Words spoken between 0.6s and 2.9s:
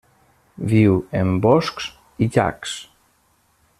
Viu en boscs i llacs.